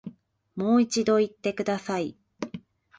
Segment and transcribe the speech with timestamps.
[0.55, 2.17] もう一度言ってください